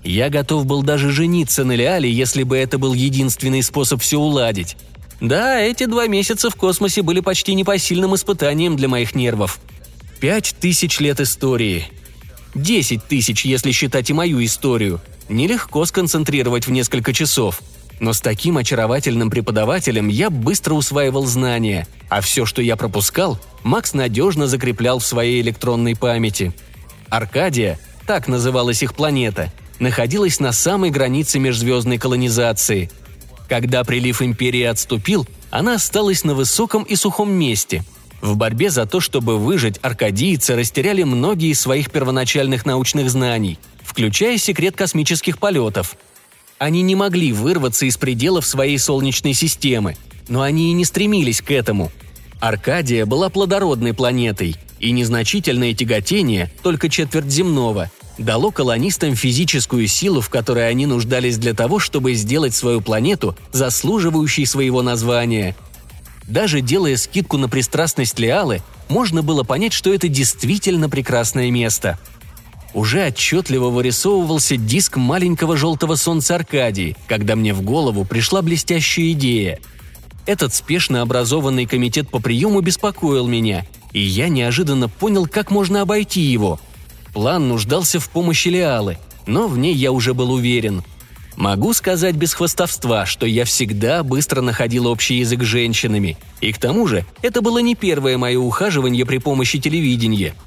Я 0.02 0.28
готов 0.28 0.66
был 0.66 0.82
даже 0.82 1.12
жениться 1.12 1.62
на 1.62 1.76
Лиале, 1.76 2.10
если 2.10 2.42
бы 2.42 2.56
это 2.56 2.76
был 2.76 2.92
единственный 2.92 3.62
способ 3.62 4.02
все 4.02 4.18
уладить. 4.18 4.76
Да, 5.20 5.60
эти 5.60 5.84
два 5.84 6.08
месяца 6.08 6.50
в 6.50 6.56
космосе 6.56 7.02
были 7.02 7.20
почти 7.20 7.54
непосильным 7.54 8.16
испытанием 8.16 8.74
для 8.74 8.88
моих 8.88 9.14
нервов. 9.14 9.60
Пять 10.18 10.56
тысяч 10.58 10.98
лет 10.98 11.20
истории. 11.20 11.86
Десять 12.56 13.04
тысяч, 13.04 13.44
если 13.44 13.70
считать 13.70 14.10
и 14.10 14.12
мою 14.12 14.44
историю. 14.44 15.00
Нелегко 15.28 15.84
сконцентрировать 15.84 16.66
в 16.66 16.72
несколько 16.72 17.12
часов– 17.12 17.62
но 18.00 18.14
с 18.14 18.20
таким 18.20 18.56
очаровательным 18.56 19.30
преподавателем 19.30 20.08
я 20.08 20.30
быстро 20.30 20.74
усваивал 20.74 21.26
знания, 21.26 21.86
а 22.08 22.22
все, 22.22 22.46
что 22.46 22.62
я 22.62 22.76
пропускал, 22.76 23.38
Макс 23.62 23.92
надежно 23.92 24.46
закреплял 24.46 24.98
в 24.98 25.06
своей 25.06 25.42
электронной 25.42 25.94
памяти. 25.94 26.52
Аркадия, 27.10 27.78
так 28.06 28.26
называлась 28.26 28.82
их 28.82 28.94
планета, 28.94 29.52
находилась 29.78 30.40
на 30.40 30.52
самой 30.52 30.90
границе 30.90 31.38
межзвездной 31.38 31.98
колонизации. 31.98 32.90
Когда 33.48 33.84
прилив 33.84 34.22
империи 34.22 34.62
отступил, 34.62 35.28
она 35.50 35.74
осталась 35.74 36.24
на 36.24 36.34
высоком 36.34 36.84
и 36.84 36.96
сухом 36.96 37.30
месте. 37.30 37.84
В 38.22 38.36
борьбе 38.36 38.70
за 38.70 38.86
то, 38.86 39.00
чтобы 39.00 39.38
выжить, 39.38 39.78
аркадийцы 39.82 40.54
растеряли 40.54 41.02
многие 41.02 41.50
из 41.50 41.60
своих 41.60 41.90
первоначальных 41.90 42.64
научных 42.64 43.10
знаний, 43.10 43.58
включая 43.82 44.38
секрет 44.38 44.74
космических 44.74 45.38
полетов– 45.38 45.96
они 46.60 46.82
не 46.82 46.94
могли 46.94 47.32
вырваться 47.32 47.86
из 47.86 47.96
пределов 47.96 48.46
своей 48.46 48.78
Солнечной 48.78 49.32
системы, 49.32 49.96
но 50.28 50.42
они 50.42 50.70
и 50.70 50.74
не 50.74 50.84
стремились 50.84 51.40
к 51.40 51.50
этому. 51.50 51.90
Аркадия 52.38 53.06
была 53.06 53.30
плодородной 53.30 53.94
планетой, 53.94 54.56
и 54.78 54.92
незначительное 54.92 55.72
тяготение, 55.72 56.52
только 56.62 56.90
четверть 56.90 57.30
земного, 57.30 57.90
дало 58.18 58.50
колонистам 58.50 59.14
физическую 59.16 59.86
силу, 59.86 60.20
в 60.20 60.28
которой 60.28 60.68
они 60.68 60.84
нуждались 60.84 61.38
для 61.38 61.54
того, 61.54 61.78
чтобы 61.78 62.12
сделать 62.12 62.54
свою 62.54 62.82
планету 62.82 63.34
заслуживающей 63.52 64.44
своего 64.44 64.82
названия. 64.82 65.56
Даже 66.28 66.60
делая 66.60 66.98
скидку 66.98 67.38
на 67.38 67.48
пристрастность 67.48 68.18
Лиалы, 68.18 68.60
можно 68.90 69.22
было 69.22 69.44
понять, 69.44 69.72
что 69.72 69.94
это 69.94 70.08
действительно 70.08 70.90
прекрасное 70.90 71.50
место– 71.50 71.98
уже 72.74 73.06
отчетливо 73.06 73.68
вырисовывался 73.68 74.56
диск 74.56 74.96
маленького 74.96 75.56
желтого 75.56 75.96
солнца 75.96 76.36
Аркадии, 76.36 76.96
когда 77.08 77.36
мне 77.36 77.52
в 77.52 77.62
голову 77.62 78.04
пришла 78.04 78.42
блестящая 78.42 79.12
идея. 79.12 79.58
Этот 80.26 80.54
спешно 80.54 81.02
образованный 81.02 81.66
комитет 81.66 82.08
по 82.08 82.20
приему 82.20 82.60
беспокоил 82.60 83.26
меня, 83.26 83.66
и 83.92 84.00
я 84.00 84.28
неожиданно 84.28 84.88
понял, 84.88 85.26
как 85.26 85.50
можно 85.50 85.82
обойти 85.82 86.20
его. 86.20 86.60
План 87.12 87.48
нуждался 87.48 87.98
в 87.98 88.08
помощи 88.10 88.48
Лиалы, 88.48 88.98
но 89.26 89.48
в 89.48 89.58
ней 89.58 89.74
я 89.74 89.90
уже 89.90 90.14
был 90.14 90.32
уверен. 90.32 90.84
Могу 91.36 91.72
сказать 91.72 92.16
без 92.16 92.34
хвостовства, 92.34 93.06
что 93.06 93.24
я 93.24 93.44
всегда 93.44 94.02
быстро 94.04 94.42
находил 94.42 94.86
общий 94.86 95.16
язык 95.16 95.42
с 95.42 95.46
женщинами. 95.46 96.18
И 96.40 96.52
к 96.52 96.58
тому 96.58 96.86
же, 96.86 97.06
это 97.22 97.40
было 97.40 97.58
не 97.58 97.74
первое 97.74 98.18
мое 98.18 98.38
ухаживание 98.38 99.06
при 99.06 99.18
помощи 99.18 99.58
телевидения– 99.58 100.34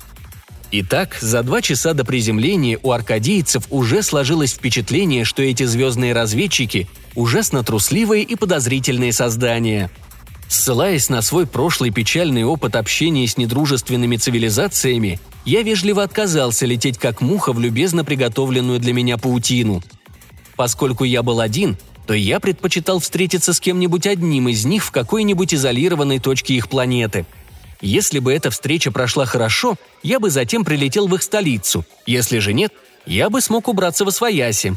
Итак, 0.75 1.19
за 1.21 1.43
два 1.43 1.61
часа 1.61 1.93
до 1.93 2.03
приземления 2.03 2.79
у 2.81 2.89
аркадийцев 2.89 3.65
уже 3.69 4.01
сложилось 4.01 4.53
впечатление, 4.53 5.23
что 5.23 5.43
эти 5.43 5.65
звездные 5.65 6.13
разведчики– 6.13 6.87
ужасно 7.15 7.63
трусливые 7.63 8.23
и 8.23 8.35
подозрительные 8.35 9.13
создания. 9.13 9.91
Ссылаясь 10.47 11.09
на 11.09 11.21
свой 11.21 11.45
прошлый 11.45 11.91
печальный 11.91 12.43
опыт 12.43 12.75
общения 12.75 13.27
с 13.27 13.37
недружественными 13.37 14.17
цивилизациями, 14.17 15.19
я 15.45 15.61
вежливо 15.61 16.01
отказался 16.01 16.65
лететь 16.65 16.97
как 16.97 17.21
муха 17.21 17.53
в 17.53 17.59
любезно 17.59 18.03
приготовленную 18.03 18.79
для 18.79 18.93
меня 18.93 19.19
паутину. 19.19 19.83
Поскольку 20.55 21.03
я 21.03 21.21
был 21.21 21.39
один, 21.39 21.77
то 22.07 22.15
я 22.15 22.39
предпочитал 22.39 22.99
встретиться 22.99 23.53
с 23.53 23.59
кем-нибудь 23.59 24.07
одним 24.07 24.49
из 24.49 24.65
них 24.65 24.83
в 24.83 24.89
какой-нибудь 24.89 25.53
изолированной 25.53 26.17
точке 26.17 26.55
их 26.55 26.67
планеты. 26.67 27.27
Если 27.83 28.19
бы 28.19 28.31
эта 28.33 28.49
встреча 28.49 28.93
прошла 28.93 29.25
хорошо, 29.25 29.75
я 30.03 30.21
бы 30.21 30.29
затем 30.29 30.63
прилетел 30.63 31.09
в 31.09 31.15
их 31.15 31.21
столицу. 31.21 31.85
Если 32.05 32.39
же 32.39 32.53
нет, 32.53 32.71
я 33.05 33.29
бы 33.29 33.41
смог 33.41 33.67
убраться 33.67 34.05
во 34.05 34.11
свояси. 34.11 34.75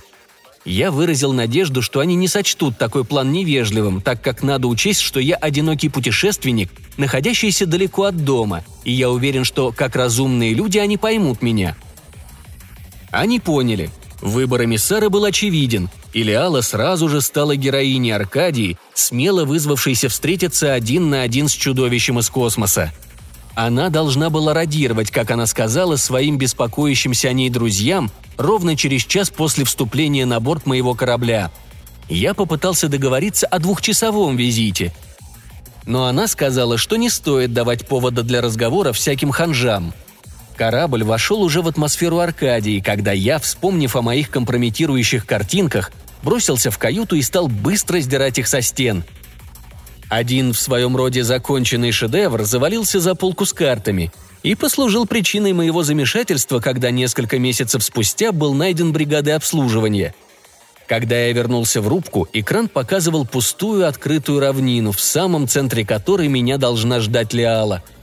Я 0.64 0.90
выразил 0.90 1.32
надежду, 1.32 1.82
что 1.82 2.00
они 2.00 2.16
не 2.16 2.26
сочтут 2.26 2.78
такой 2.78 3.04
план 3.04 3.30
невежливым, 3.30 4.00
так 4.00 4.20
как 4.22 4.42
надо 4.42 4.66
учесть, 4.66 5.02
что 5.02 5.20
я 5.20 5.36
одинокий 5.36 5.88
путешественник, 5.88 6.72
находящийся 6.96 7.64
далеко 7.64 8.02
от 8.02 8.24
дома, 8.24 8.64
и 8.82 8.90
я 8.90 9.08
уверен, 9.08 9.44
что, 9.44 9.70
как 9.70 9.94
разумные 9.94 10.52
люди, 10.52 10.78
они 10.78 10.96
поймут 10.96 11.42
меня. 11.42 11.76
Они 13.12 13.38
поняли. 13.38 13.88
Выбор 14.20 14.64
эмиссара 14.64 15.10
был 15.10 15.24
очевиден. 15.24 15.90
Илиала 16.16 16.62
сразу 16.62 17.10
же 17.10 17.20
стала 17.20 17.56
героиней 17.56 18.14
Аркадии, 18.14 18.78
смело 18.94 19.44
вызвавшейся 19.44 20.08
встретиться 20.08 20.72
один 20.72 21.10
на 21.10 21.20
один 21.20 21.46
с 21.46 21.52
чудовищем 21.52 22.18
из 22.18 22.30
космоса. 22.30 22.90
Она 23.54 23.90
должна 23.90 24.30
была 24.30 24.54
радировать, 24.54 25.10
как 25.10 25.30
она 25.30 25.44
сказала, 25.44 25.96
своим 25.96 26.38
беспокоящимся 26.38 27.28
о 27.28 27.34
ней 27.34 27.50
друзьям 27.50 28.10
ровно 28.38 28.78
через 28.78 29.04
час 29.04 29.28
после 29.28 29.66
вступления 29.66 30.24
на 30.24 30.40
борт 30.40 30.64
моего 30.64 30.94
корабля. 30.94 31.50
Я 32.08 32.32
попытался 32.32 32.88
договориться 32.88 33.46
о 33.46 33.58
двухчасовом 33.58 34.38
визите. 34.38 34.94
Но 35.84 36.06
она 36.06 36.28
сказала, 36.28 36.78
что 36.78 36.96
не 36.96 37.10
стоит 37.10 37.52
давать 37.52 37.86
повода 37.86 38.22
для 38.22 38.40
разговора 38.40 38.94
всяким 38.94 39.32
ханжам– 39.32 39.92
Корабль 40.56 41.04
вошел 41.04 41.42
уже 41.42 41.60
в 41.60 41.68
атмосферу 41.68 42.18
Аркадии, 42.18 42.80
когда 42.80 43.12
я, 43.12 43.38
вспомнив 43.38 43.94
о 43.94 44.00
моих 44.00 44.30
компрометирующих 44.30 45.26
картинках, 45.26 45.92
бросился 46.22 46.70
в 46.70 46.78
каюту 46.78 47.16
и 47.16 47.22
стал 47.22 47.48
быстро 47.48 48.00
сдирать 48.00 48.38
их 48.38 48.48
со 48.48 48.60
стен. 48.60 49.04
Один 50.08 50.52
в 50.52 50.60
своем 50.60 50.96
роде 50.96 51.24
законченный 51.24 51.92
шедевр 51.92 52.44
завалился 52.44 53.00
за 53.00 53.14
полку 53.14 53.44
с 53.44 53.52
картами 53.52 54.12
и 54.42 54.54
послужил 54.54 55.06
причиной 55.06 55.52
моего 55.52 55.82
замешательства, 55.82 56.60
когда 56.60 56.90
несколько 56.90 57.38
месяцев 57.38 57.82
спустя 57.82 58.32
был 58.32 58.54
найден 58.54 58.92
бригадой 58.92 59.34
обслуживания. 59.34 60.14
Когда 60.86 61.16
я 61.18 61.32
вернулся 61.32 61.80
в 61.80 61.88
рубку, 61.88 62.28
экран 62.32 62.68
показывал 62.68 63.26
пустую 63.26 63.88
открытую 63.88 64.38
равнину, 64.38 64.92
в 64.92 65.00
самом 65.00 65.48
центре 65.48 65.84
которой 65.84 66.28
меня 66.28 66.58
должна 66.58 67.00
ждать 67.00 67.32
Леала– 67.32 67.82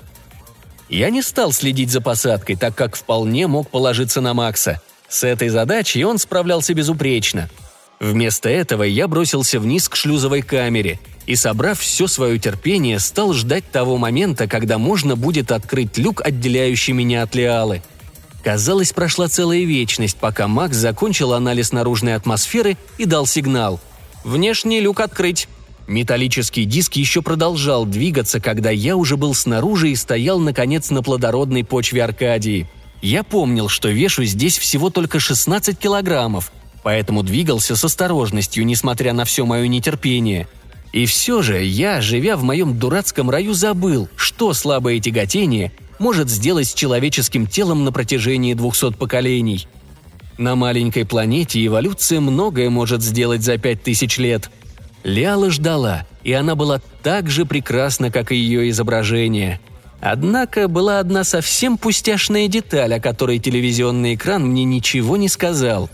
я 0.93 1.09
не 1.09 1.23
стал 1.23 1.51
следить 1.51 1.89
за 1.89 2.01
посадкой, 2.01 2.55
так 2.55 2.75
как 2.75 2.95
вполне 2.95 3.47
мог 3.47 3.67
положиться 3.69 4.21
на 4.21 4.35
Макса. 4.35 4.79
С 5.09 5.23
этой 5.23 5.49
задачей 5.49 6.03
он 6.05 6.19
справлялся 6.19 6.75
безупречно. 6.75 7.49
Вместо 8.03 8.49
этого 8.49 8.83
я 8.83 9.07
бросился 9.07 9.61
вниз 9.61 9.87
к 9.87 9.95
шлюзовой 9.95 10.41
камере 10.41 10.99
и, 11.25 11.37
собрав 11.37 11.79
все 11.79 12.07
свое 12.07 12.37
терпение, 12.37 12.99
стал 12.99 13.31
ждать 13.31 13.63
того 13.71 13.95
момента, 13.95 14.45
когда 14.45 14.77
можно 14.77 15.15
будет 15.15 15.53
открыть 15.53 15.97
люк, 15.97 16.21
отделяющий 16.21 16.91
меня 16.91 17.23
от 17.23 17.33
Леалы. 17.33 17.81
Казалось, 18.43 18.91
прошла 18.91 19.29
целая 19.29 19.63
вечность, 19.63 20.17
пока 20.17 20.49
Макс 20.49 20.75
закончил 20.75 21.31
анализ 21.31 21.71
наружной 21.71 22.15
атмосферы 22.15 22.75
и 22.97 23.05
дал 23.05 23.25
сигнал. 23.25 23.79
«Внешний 24.25 24.81
люк 24.81 24.99
открыть!» 24.99 25.47
Металлический 25.87 26.65
диск 26.65 26.97
еще 26.97 27.21
продолжал 27.21 27.85
двигаться, 27.85 28.41
когда 28.41 28.69
я 28.69 28.97
уже 28.97 29.15
был 29.15 29.33
снаружи 29.33 29.91
и 29.91 29.95
стоял, 29.95 30.39
наконец, 30.39 30.89
на 30.89 31.03
плодородной 31.03 31.63
почве 31.63 32.03
Аркадии. 32.03 32.67
Я 33.01 33.23
помнил, 33.23 33.69
что 33.69 33.87
вешу 33.87 34.25
здесь 34.25 34.57
всего 34.57 34.89
только 34.89 35.21
16 35.21 35.79
килограммов, 35.79 36.51
поэтому 36.83 37.23
двигался 37.23 37.75
с 37.75 37.83
осторожностью, 37.83 38.65
несмотря 38.65 39.13
на 39.13 39.25
все 39.25 39.45
мое 39.45 39.67
нетерпение. 39.67 40.47
И 40.91 41.05
все 41.05 41.41
же 41.41 41.63
я, 41.63 42.01
живя 42.01 42.37
в 42.37 42.43
моем 42.43 42.77
дурацком 42.77 43.29
раю, 43.29 43.53
забыл, 43.53 44.09
что 44.15 44.53
слабое 44.53 44.99
тяготение 44.99 45.71
может 45.97 46.29
сделать 46.29 46.67
с 46.67 46.73
человеческим 46.73 47.47
телом 47.47 47.83
на 47.83 47.91
протяжении 47.91 48.53
200 48.53 48.93
поколений. 48.93 49.67
На 50.37 50.55
маленькой 50.55 51.05
планете 51.05 51.65
эволюция 51.65 52.19
многое 52.19 52.69
может 52.69 53.01
сделать 53.01 53.41
за 53.41 53.57
5000 53.57 54.17
лет– 54.17 54.51
Лиала 55.03 55.51
ждала, 55.51 56.05
и 56.23 56.31
она 56.31 56.55
была 56.55 56.81
так 57.01 57.29
же 57.29 57.45
прекрасна, 57.45 58.09
как 58.09 58.31
и 58.31 58.35
ее 58.35 58.69
изображение. 58.69 59.59
Однако 59.99 60.67
была 60.67 60.99
одна 60.99 61.23
совсем 61.23 61.77
пустяшная 61.77 62.47
деталь, 62.47 62.93
о 62.95 62.99
которой 62.99 63.39
телевизионный 63.39 64.15
экран 64.15 64.45
мне 64.45 64.63
ничего 64.63 65.17
не 65.17 65.29
сказал. 65.29 65.89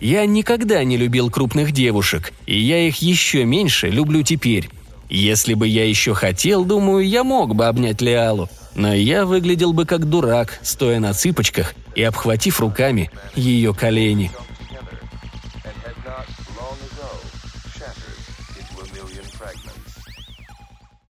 Я 0.00 0.26
никогда 0.26 0.84
не 0.84 0.96
любил 0.96 1.30
крупных 1.30 1.72
девушек, 1.72 2.32
и 2.46 2.58
я 2.58 2.86
их 2.86 2.96
еще 2.96 3.44
меньше 3.44 3.88
люблю 3.88 4.22
теперь. 4.22 4.68
Если 5.08 5.54
бы 5.54 5.68
я 5.68 5.88
еще 5.88 6.14
хотел, 6.14 6.64
думаю, 6.64 7.06
я 7.06 7.24
мог 7.24 7.54
бы 7.54 7.66
обнять 7.66 8.00
Лиалу, 8.02 8.48
но 8.74 8.92
я 8.92 9.24
выглядел 9.24 9.72
бы 9.72 9.86
как 9.86 10.08
дурак, 10.08 10.58
стоя 10.62 11.00
на 11.00 11.14
цыпочках 11.14 11.74
и 11.94 12.02
обхватив 12.02 12.60
руками 12.60 13.10
ее 13.34 13.72
колени– 13.72 14.30